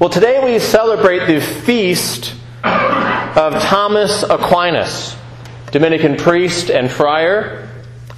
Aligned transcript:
Well, 0.00 0.10
today 0.10 0.42
we 0.44 0.58
celebrate 0.58 1.26
the 1.32 1.40
feast 1.40 2.34
of 2.64 3.62
Thomas 3.62 4.24
Aquinas, 4.24 5.16
Dominican 5.70 6.16
priest 6.16 6.68
and 6.68 6.90
friar, 6.90 7.68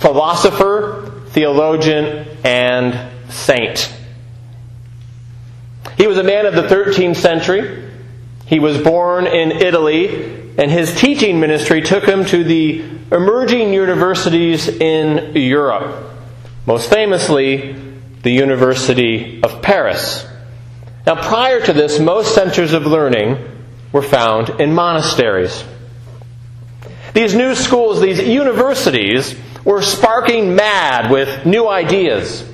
philosopher, 0.00 1.12
theologian, 1.28 2.26
and 2.42 2.98
saint. 3.30 3.94
He 5.96 6.08
was 6.08 6.18
a 6.18 6.24
man 6.24 6.46
of 6.46 6.54
the 6.54 6.62
13th 6.62 7.16
century. 7.16 7.88
He 8.46 8.58
was 8.58 8.76
born 8.78 9.28
in 9.28 9.52
Italy, 9.52 10.08
and 10.58 10.72
his 10.72 10.92
teaching 11.00 11.38
ministry 11.38 11.82
took 11.82 12.04
him 12.04 12.24
to 12.26 12.42
the 12.42 12.80
emerging 13.12 13.72
universities 13.72 14.66
in 14.66 15.36
Europe, 15.36 16.10
most 16.66 16.90
famously, 16.90 17.76
the 18.22 18.32
University 18.32 19.40
of 19.44 19.62
Paris. 19.62 20.26
Now, 21.06 21.16
prior 21.16 21.60
to 21.60 21.72
this, 21.72 21.98
most 21.98 22.34
centers 22.34 22.72
of 22.72 22.86
learning 22.86 23.38
were 23.92 24.02
found 24.02 24.60
in 24.60 24.74
monasteries. 24.74 25.64
These 27.14 27.34
new 27.34 27.54
schools, 27.54 28.00
these 28.00 28.20
universities, 28.20 29.34
were 29.64 29.82
sparking 29.82 30.54
mad 30.54 31.10
with 31.10 31.44
new 31.44 31.68
ideas, 31.68 32.48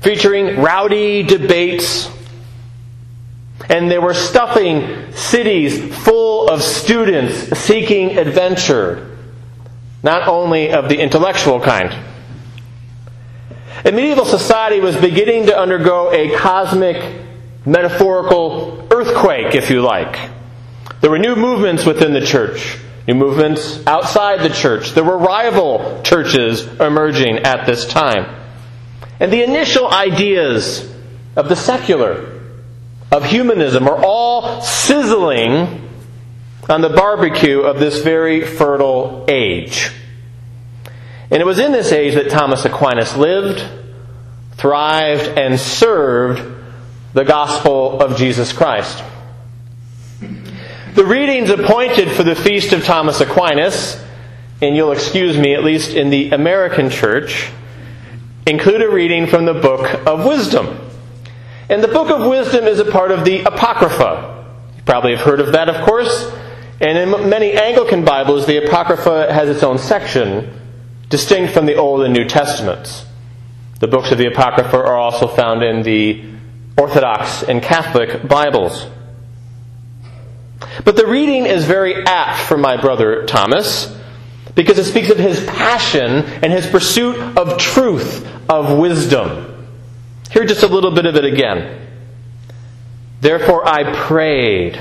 featuring 0.00 0.60
rowdy 0.60 1.22
debates, 1.22 2.10
and 3.68 3.90
they 3.90 3.98
were 3.98 4.14
stuffing 4.14 5.12
cities 5.12 5.94
full 6.04 6.48
of 6.48 6.62
students 6.62 7.58
seeking 7.58 8.16
adventure, 8.16 9.18
not 10.02 10.28
only 10.28 10.70
of 10.70 10.88
the 10.88 10.98
intellectual 10.98 11.60
kind. 11.60 11.92
And 13.84 13.96
medieval 13.96 14.24
society 14.24 14.80
was 14.80 14.96
beginning 14.96 15.46
to 15.46 15.58
undergo 15.58 16.12
a 16.12 16.36
cosmic 16.36 17.27
metaphorical 17.68 18.86
earthquake, 18.90 19.54
if 19.54 19.70
you 19.70 19.82
like. 19.82 20.30
There 21.00 21.10
were 21.10 21.18
new 21.18 21.36
movements 21.36 21.84
within 21.84 22.12
the 22.12 22.24
church, 22.24 22.78
new 23.06 23.14
movements 23.14 23.86
outside 23.86 24.40
the 24.40 24.54
church. 24.54 24.92
There 24.92 25.04
were 25.04 25.18
rival 25.18 26.00
churches 26.02 26.66
emerging 26.80 27.38
at 27.40 27.66
this 27.66 27.86
time. 27.86 28.34
And 29.20 29.32
the 29.32 29.42
initial 29.42 29.88
ideas 29.88 30.90
of 31.36 31.48
the 31.48 31.56
secular, 31.56 32.40
of 33.12 33.24
humanism, 33.26 33.86
are 33.86 34.02
all 34.02 34.60
sizzling 34.62 35.88
on 36.68 36.80
the 36.80 36.90
barbecue 36.90 37.60
of 37.60 37.78
this 37.78 38.02
very 38.02 38.44
fertile 38.44 39.24
age. 39.28 39.90
And 41.30 41.40
it 41.40 41.46
was 41.46 41.58
in 41.58 41.72
this 41.72 41.92
age 41.92 42.14
that 42.14 42.30
Thomas 42.30 42.64
Aquinas 42.64 43.16
lived, 43.16 43.62
thrived, 44.52 45.38
and 45.38 45.60
served 45.60 46.58
the 47.14 47.24
gospel 47.24 48.00
of 48.00 48.16
Jesus 48.16 48.52
Christ. 48.52 49.02
The 50.94 51.04
readings 51.04 51.50
appointed 51.50 52.10
for 52.10 52.22
the 52.22 52.34
feast 52.34 52.72
of 52.72 52.84
Thomas 52.84 53.20
Aquinas, 53.20 54.02
and 54.60 54.74
you'll 54.74 54.92
excuse 54.92 55.38
me, 55.38 55.54
at 55.54 55.62
least 55.62 55.94
in 55.94 56.10
the 56.10 56.30
American 56.30 56.90
church, 56.90 57.50
include 58.46 58.82
a 58.82 58.90
reading 58.90 59.26
from 59.26 59.44
the 59.44 59.54
Book 59.54 60.06
of 60.06 60.26
Wisdom. 60.26 60.90
And 61.68 61.84
the 61.84 61.88
Book 61.88 62.10
of 62.10 62.28
Wisdom 62.28 62.64
is 62.64 62.78
a 62.78 62.90
part 62.90 63.10
of 63.10 63.24
the 63.24 63.42
Apocrypha. 63.44 64.46
You 64.76 64.82
probably 64.82 65.14
have 65.14 65.24
heard 65.24 65.40
of 65.40 65.52
that, 65.52 65.68
of 65.68 65.86
course. 65.86 66.32
And 66.80 66.96
in 66.96 67.28
many 67.28 67.52
Anglican 67.52 68.04
Bibles, 68.04 68.46
the 68.46 68.64
Apocrypha 68.64 69.32
has 69.32 69.48
its 69.48 69.62
own 69.62 69.78
section, 69.78 70.52
distinct 71.08 71.52
from 71.52 71.66
the 71.66 71.76
Old 71.76 72.02
and 72.02 72.14
New 72.14 72.24
Testaments. 72.24 73.04
The 73.80 73.86
books 73.86 74.10
of 74.10 74.18
the 74.18 74.26
Apocrypha 74.26 74.76
are 74.76 74.96
also 74.96 75.28
found 75.28 75.62
in 75.62 75.82
the 75.82 76.24
Orthodox 76.78 77.42
and 77.42 77.60
Catholic 77.60 78.26
Bibles. 78.26 78.86
But 80.84 80.96
the 80.96 81.06
reading 81.06 81.44
is 81.44 81.64
very 81.64 82.04
apt 82.04 82.40
for 82.42 82.56
my 82.56 82.80
brother 82.80 83.26
Thomas 83.26 83.94
because 84.54 84.78
it 84.78 84.84
speaks 84.84 85.10
of 85.10 85.18
his 85.18 85.44
passion 85.44 86.24
and 86.24 86.52
his 86.52 86.66
pursuit 86.66 87.16
of 87.36 87.58
truth, 87.58 88.26
of 88.48 88.78
wisdom. 88.78 89.68
Hear 90.30 90.44
just 90.44 90.62
a 90.62 90.68
little 90.68 90.92
bit 90.92 91.06
of 91.06 91.16
it 91.16 91.24
again. 91.24 91.86
Therefore 93.20 93.66
I 93.66 93.94
prayed, 94.06 94.80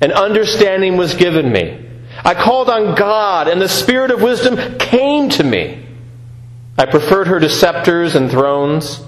and 0.00 0.12
understanding 0.12 0.96
was 0.96 1.14
given 1.14 1.50
me. 1.50 1.84
I 2.24 2.34
called 2.34 2.70
on 2.70 2.94
God, 2.94 3.48
and 3.48 3.60
the 3.60 3.68
Spirit 3.68 4.12
of 4.12 4.22
wisdom 4.22 4.78
came 4.78 5.30
to 5.30 5.42
me. 5.42 5.84
I 6.78 6.86
preferred 6.86 7.26
her 7.26 7.40
to 7.40 7.48
scepters 7.48 8.14
and 8.14 8.30
thrones 8.30 9.00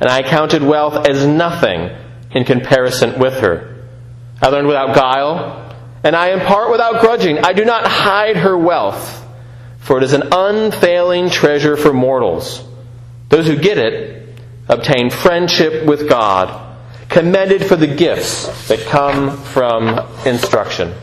and 0.00 0.08
I 0.08 0.22
counted 0.22 0.62
wealth 0.62 1.06
as 1.08 1.26
nothing 1.26 1.90
in 2.32 2.44
comparison 2.44 3.18
with 3.18 3.40
her. 3.40 3.84
I 4.42 4.48
learned 4.48 4.66
without 4.66 4.94
guile, 4.94 5.76
and 6.02 6.16
I 6.16 6.30
impart 6.30 6.70
without 6.70 7.00
grudging. 7.00 7.38
I 7.38 7.52
do 7.52 7.64
not 7.64 7.86
hide 7.86 8.36
her 8.36 8.56
wealth, 8.56 9.26
for 9.80 9.98
it 9.98 10.04
is 10.04 10.14
an 10.14 10.28
unfailing 10.32 11.28
treasure 11.28 11.76
for 11.76 11.92
mortals. 11.92 12.64
Those 13.28 13.46
who 13.46 13.56
get 13.56 13.78
it 13.78 14.20
obtain 14.68 15.10
friendship 15.10 15.84
with 15.84 16.08
God, 16.08 16.68
commended 17.08 17.66
for 17.66 17.76
the 17.76 17.88
gifts 17.88 18.68
that 18.68 18.80
come 18.86 19.36
from 19.36 20.06
instruction. 20.24 20.94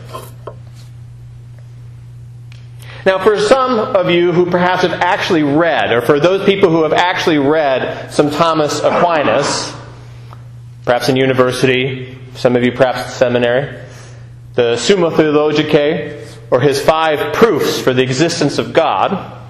Now, 3.08 3.24
for 3.24 3.38
some 3.40 3.78
of 3.78 4.10
you 4.10 4.32
who 4.32 4.50
perhaps 4.50 4.82
have 4.82 4.92
actually 4.92 5.42
read, 5.42 5.92
or 5.92 6.02
for 6.02 6.20
those 6.20 6.44
people 6.44 6.68
who 6.68 6.82
have 6.82 6.92
actually 6.92 7.38
read 7.38 8.12
some 8.12 8.30
Thomas 8.30 8.80
Aquinas, 8.80 9.72
perhaps 10.84 11.08
in 11.08 11.16
university, 11.16 12.18
some 12.34 12.54
of 12.54 12.64
you 12.64 12.72
perhaps 12.72 13.06
in 13.06 13.12
seminary, 13.12 13.82
the 14.56 14.76
Summa 14.76 15.10
Theologicae, 15.10 16.22
or 16.50 16.60
his 16.60 16.82
five 16.82 17.32
proofs 17.32 17.80
for 17.80 17.94
the 17.94 18.02
existence 18.02 18.58
of 18.58 18.74
God, 18.74 19.40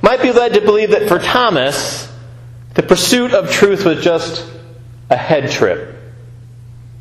might 0.00 0.22
be 0.22 0.32
led 0.32 0.54
to 0.54 0.62
believe 0.62 0.92
that 0.92 1.06
for 1.06 1.18
Thomas, 1.18 2.10
the 2.72 2.82
pursuit 2.82 3.34
of 3.34 3.50
truth 3.50 3.84
was 3.84 4.02
just 4.02 4.50
a 5.10 5.16
head 5.18 5.50
trip. 5.50 5.94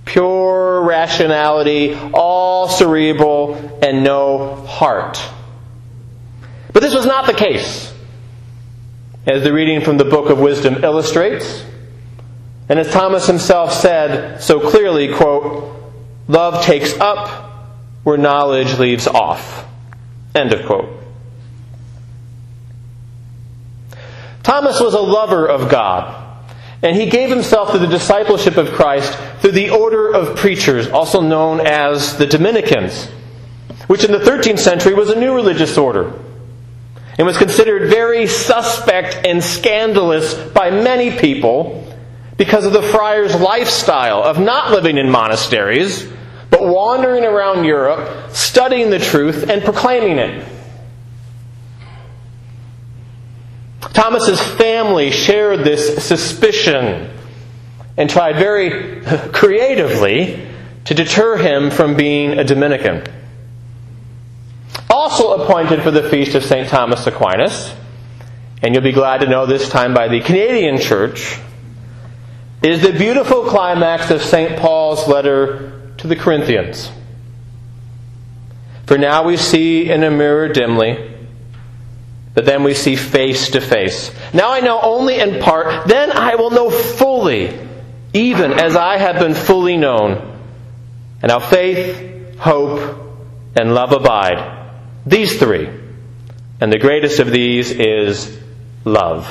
Pure 0.03 0.83
rationality, 0.83 1.97
all 2.13 2.67
cerebral, 2.67 3.79
and 3.81 4.03
no 4.03 4.55
heart. 4.55 5.21
Was 6.95 7.05
not 7.05 7.25
the 7.27 7.33
case, 7.33 7.93
as 9.27 9.43
the 9.43 9.51
reading 9.51 9.81
from 9.81 9.97
the 9.97 10.05
Book 10.05 10.29
of 10.29 10.39
Wisdom 10.39 10.81
illustrates. 10.81 11.65
And 12.69 12.79
as 12.79 12.89
Thomas 12.89 13.27
himself 13.27 13.73
said 13.73 14.41
so 14.41 14.69
clearly, 14.69 15.13
quote, 15.13 15.75
love 16.29 16.63
takes 16.63 16.97
up 16.97 17.67
where 18.05 18.17
knowledge 18.17 18.79
leaves 18.79 19.07
off. 19.07 19.65
End 20.33 20.53
of 20.53 20.65
quote. 20.65 20.87
Thomas 24.43 24.79
was 24.79 24.93
a 24.93 25.01
lover 25.01 25.45
of 25.45 25.69
God, 25.69 26.39
and 26.81 26.95
he 26.95 27.07
gave 27.07 27.29
himself 27.29 27.73
to 27.73 27.77
the 27.77 27.87
discipleship 27.87 28.55
of 28.55 28.71
Christ 28.71 29.13
through 29.41 29.51
the 29.51 29.71
order 29.71 30.13
of 30.13 30.37
preachers, 30.37 30.87
also 30.87 31.19
known 31.19 31.59
as 31.59 32.15
the 32.15 32.25
Dominicans, 32.25 33.09
which 33.87 34.05
in 34.05 34.13
the 34.13 34.19
13th 34.19 34.59
century 34.59 34.93
was 34.93 35.09
a 35.09 35.19
new 35.19 35.35
religious 35.35 35.77
order 35.77 36.21
and 37.17 37.25
was 37.25 37.37
considered 37.37 37.89
very 37.89 38.27
suspect 38.27 39.25
and 39.25 39.43
scandalous 39.43 40.33
by 40.33 40.69
many 40.69 41.17
people 41.17 41.93
because 42.37 42.65
of 42.65 42.73
the 42.73 42.81
friar's 42.81 43.33
lifestyle 43.35 44.21
of 44.23 44.39
not 44.39 44.71
living 44.71 44.97
in 44.97 45.09
monasteries, 45.09 46.07
but 46.49 46.67
wandering 46.67 47.23
around 47.23 47.63
Europe, 47.63 48.31
studying 48.31 48.89
the 48.89 48.99
truth, 48.99 49.49
and 49.49 49.63
proclaiming 49.63 50.17
it. 50.17 50.45
Thomas's 53.93 54.41
family 54.41 55.11
shared 55.11 55.59
this 55.59 56.03
suspicion 56.03 57.09
and 57.95 58.09
tried 58.09 58.35
very 58.35 59.01
creatively 59.31 60.45
to 60.83 60.93
deter 60.93 61.37
him 61.37 61.71
from 61.71 61.95
being 61.95 62.37
a 62.37 62.43
Dominican 62.43 63.03
also 65.15 65.41
appointed 65.41 65.81
for 65.81 65.91
the 65.91 66.09
feast 66.09 66.35
of 66.35 66.43
St. 66.43 66.67
Thomas 66.67 67.07
Aquinas, 67.07 67.73
and 68.61 68.73
you'll 68.73 68.83
be 68.83 68.91
glad 68.91 69.21
to 69.21 69.27
know 69.27 69.45
this 69.45 69.69
time 69.69 69.93
by 69.93 70.09
the 70.09 70.19
Canadian 70.19 70.77
Church, 70.77 71.39
is 72.61 72.81
the 72.81 72.91
beautiful 72.91 73.45
climax 73.45 74.11
of 74.11 74.21
St. 74.21 74.59
Paul's 74.59 75.07
letter 75.07 75.93
to 75.99 76.07
the 76.07 76.17
Corinthians. 76.17 76.91
For 78.87 78.97
now 78.97 79.23
we 79.23 79.37
see 79.37 79.89
in 79.89 80.03
a 80.03 80.11
mirror 80.11 80.49
dimly, 80.49 81.13
but 82.33 82.43
then 82.43 82.63
we 82.63 82.73
see 82.73 82.97
face 82.97 83.51
to 83.51 83.61
face. 83.61 84.11
Now 84.33 84.51
I 84.51 84.59
know 84.59 84.81
only 84.81 85.17
in 85.17 85.41
part, 85.41 85.87
then 85.87 86.11
I 86.11 86.35
will 86.35 86.51
know 86.51 86.69
fully, 86.69 87.57
even 88.11 88.51
as 88.51 88.75
I 88.75 88.97
have 88.97 89.19
been 89.19 89.33
fully 89.33 89.77
known. 89.77 90.37
And 91.21 91.29
now 91.29 91.39
faith, 91.39 92.37
hope, 92.37 92.99
and 93.55 93.73
love 93.73 93.93
abide 93.93 94.54
these 95.05 95.37
three. 95.37 95.69
And 96.61 96.71
the 96.71 96.79
greatest 96.79 97.19
of 97.19 97.31
these 97.31 97.71
is 97.71 98.37
love. 98.85 99.27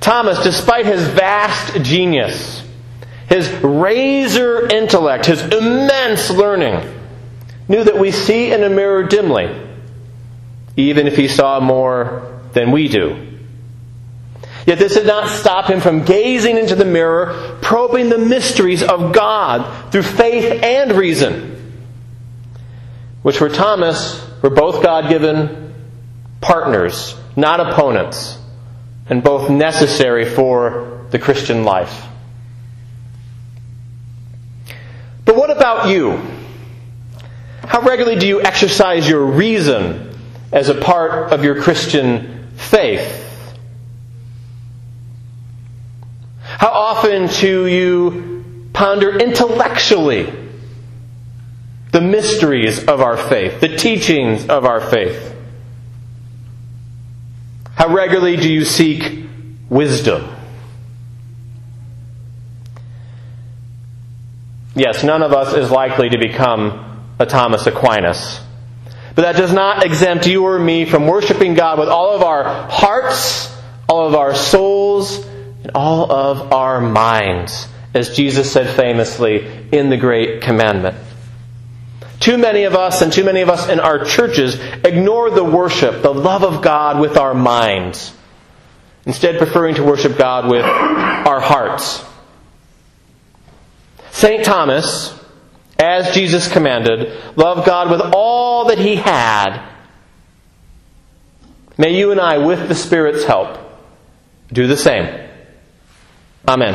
Thomas, 0.00 0.42
despite 0.42 0.86
his 0.86 1.02
vast 1.02 1.82
genius, 1.82 2.62
his 3.28 3.50
razor 3.62 4.68
intellect, 4.68 5.26
his 5.26 5.40
immense 5.42 6.30
learning, 6.30 6.94
knew 7.68 7.82
that 7.82 7.98
we 7.98 8.12
see 8.12 8.52
in 8.52 8.62
a 8.62 8.68
mirror 8.68 9.04
dimly, 9.04 9.54
even 10.76 11.06
if 11.06 11.16
he 11.16 11.28
saw 11.28 11.58
more 11.58 12.40
than 12.52 12.70
we 12.70 12.88
do. 12.88 13.26
Yet 14.66 14.78
this 14.78 14.94
did 14.94 15.06
not 15.06 15.28
stop 15.28 15.70
him 15.70 15.80
from 15.80 16.04
gazing 16.04 16.58
into 16.58 16.74
the 16.74 16.84
mirror, 16.84 17.58
probing 17.62 18.08
the 18.08 18.18
mysteries 18.18 18.82
of 18.82 19.12
God 19.12 19.90
through 19.92 20.02
faith 20.02 20.62
and 20.62 20.92
reason, 20.92 21.55
which 23.26 23.38
for 23.38 23.48
Thomas 23.48 24.24
were 24.40 24.50
both 24.50 24.84
God 24.84 25.08
given 25.08 25.74
partners, 26.40 27.16
not 27.34 27.58
opponents, 27.58 28.38
and 29.08 29.20
both 29.20 29.50
necessary 29.50 30.24
for 30.24 31.04
the 31.10 31.18
Christian 31.18 31.64
life. 31.64 32.06
But 35.24 35.34
what 35.34 35.50
about 35.50 35.88
you? 35.88 36.22
How 37.64 37.80
regularly 37.80 38.16
do 38.16 38.28
you 38.28 38.42
exercise 38.42 39.08
your 39.08 39.26
reason 39.26 40.16
as 40.52 40.68
a 40.68 40.76
part 40.76 41.32
of 41.32 41.42
your 41.42 41.60
Christian 41.60 42.46
faith? 42.54 43.58
How 46.44 46.68
often 46.68 47.26
do 47.26 47.66
you 47.66 48.68
ponder 48.72 49.18
intellectually 49.18 50.45
the 51.96 52.02
mysteries 52.02 52.84
of 52.84 53.00
our 53.00 53.16
faith, 53.16 53.58
the 53.60 53.74
teachings 53.74 54.46
of 54.48 54.66
our 54.66 54.82
faith? 54.82 55.34
How 57.74 57.88
regularly 57.88 58.36
do 58.36 58.52
you 58.52 58.66
seek 58.66 59.24
wisdom? 59.70 60.28
Yes, 64.74 65.02
none 65.04 65.22
of 65.22 65.32
us 65.32 65.54
is 65.54 65.70
likely 65.70 66.10
to 66.10 66.18
become 66.18 67.14
a 67.18 67.24
Thomas 67.24 67.66
Aquinas. 67.66 68.42
But 69.14 69.22
that 69.22 69.36
does 69.36 69.54
not 69.54 69.82
exempt 69.82 70.26
you 70.26 70.44
or 70.44 70.58
me 70.58 70.84
from 70.84 71.06
worshiping 71.06 71.54
God 71.54 71.78
with 71.78 71.88
all 71.88 72.14
of 72.14 72.22
our 72.22 72.68
hearts, 72.68 73.50
all 73.88 74.06
of 74.06 74.14
our 74.14 74.34
souls, 74.34 75.24
and 75.62 75.70
all 75.74 76.12
of 76.12 76.52
our 76.52 76.78
minds, 76.78 77.66
as 77.94 78.14
Jesus 78.14 78.52
said 78.52 78.76
famously 78.76 79.66
in 79.72 79.88
the 79.88 79.96
Great 79.96 80.42
Commandment. 80.42 81.05
Too 82.26 82.38
many 82.38 82.64
of 82.64 82.74
us, 82.74 83.02
and 83.02 83.12
too 83.12 83.22
many 83.22 83.42
of 83.42 83.48
us 83.48 83.68
in 83.68 83.78
our 83.78 84.04
churches, 84.04 84.56
ignore 84.82 85.30
the 85.30 85.44
worship, 85.44 86.02
the 86.02 86.12
love 86.12 86.42
of 86.42 86.60
God 86.60 86.98
with 86.98 87.16
our 87.16 87.34
minds, 87.34 88.12
instead, 89.04 89.38
preferring 89.38 89.76
to 89.76 89.84
worship 89.84 90.18
God 90.18 90.50
with 90.50 90.64
our 90.64 91.38
hearts. 91.38 92.04
St. 94.10 94.44
Thomas, 94.44 95.16
as 95.78 96.12
Jesus 96.12 96.50
commanded, 96.52 97.12
loved 97.36 97.64
God 97.64 97.92
with 97.92 98.00
all 98.12 98.64
that 98.64 98.78
he 98.78 98.96
had. 98.96 99.64
May 101.78 101.96
you 101.96 102.10
and 102.10 102.20
I, 102.20 102.38
with 102.38 102.66
the 102.66 102.74
Spirit's 102.74 103.22
help, 103.22 103.56
do 104.52 104.66
the 104.66 104.76
same. 104.76 105.28
Amen. 106.48 106.74